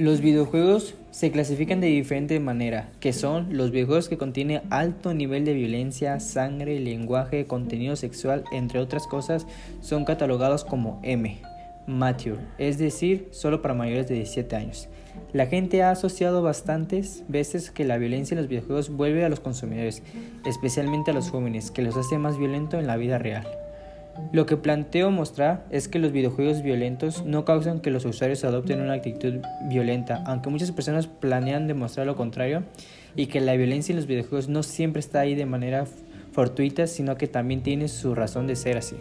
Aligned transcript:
Los 0.00 0.22
videojuegos 0.22 0.94
se 1.10 1.30
clasifican 1.30 1.82
de 1.82 1.88
diferente 1.88 2.40
manera, 2.40 2.88
que 3.00 3.12
son 3.12 3.54
los 3.54 3.70
videojuegos 3.70 4.08
que 4.08 4.16
contienen 4.16 4.62
alto 4.70 5.12
nivel 5.12 5.44
de 5.44 5.52
violencia, 5.52 6.18
sangre, 6.20 6.80
lenguaje, 6.80 7.44
contenido 7.44 7.96
sexual, 7.96 8.44
entre 8.50 8.78
otras 8.78 9.06
cosas, 9.06 9.46
son 9.82 10.06
catalogados 10.06 10.64
como 10.64 11.00
M, 11.02 11.36
mature, 11.86 12.38
es 12.56 12.78
decir, 12.78 13.28
solo 13.30 13.60
para 13.60 13.74
mayores 13.74 14.08
de 14.08 14.14
17 14.14 14.56
años. 14.56 14.88
La 15.34 15.48
gente 15.48 15.82
ha 15.82 15.90
asociado 15.90 16.40
bastantes 16.40 17.22
veces 17.28 17.70
que 17.70 17.84
la 17.84 17.98
violencia 17.98 18.34
en 18.34 18.40
los 18.40 18.48
videojuegos 18.48 18.88
vuelve 18.88 19.22
a 19.26 19.28
los 19.28 19.40
consumidores, 19.40 20.02
especialmente 20.46 21.10
a 21.10 21.14
los 21.14 21.28
jóvenes, 21.28 21.70
que 21.70 21.82
los 21.82 21.98
hace 21.98 22.16
más 22.16 22.38
violentos 22.38 22.80
en 22.80 22.86
la 22.86 22.96
vida 22.96 23.18
real. 23.18 23.46
Lo 24.32 24.46
que 24.46 24.56
planteo 24.56 25.10
mostrar 25.10 25.66
es 25.70 25.88
que 25.88 25.98
los 25.98 26.12
videojuegos 26.12 26.62
violentos 26.62 27.24
no 27.24 27.44
causan 27.44 27.80
que 27.80 27.90
los 27.90 28.04
usuarios 28.04 28.44
adopten 28.44 28.80
una 28.80 28.94
actitud 28.94 29.40
violenta, 29.68 30.22
aunque 30.26 30.50
muchas 30.50 30.72
personas 30.72 31.06
planean 31.06 31.66
demostrar 31.66 32.06
lo 32.06 32.16
contrario, 32.16 32.62
y 33.16 33.26
que 33.26 33.40
la 33.40 33.56
violencia 33.56 33.92
en 33.92 33.96
los 33.96 34.06
videojuegos 34.06 34.48
no 34.48 34.62
siempre 34.62 35.00
está 35.00 35.20
ahí 35.20 35.34
de 35.34 35.46
manera 35.46 35.84
fortuita, 36.32 36.86
sino 36.86 37.16
que 37.16 37.26
también 37.26 37.62
tiene 37.62 37.88
su 37.88 38.14
razón 38.14 38.46
de 38.46 38.56
ser 38.56 38.76
así. 38.76 38.96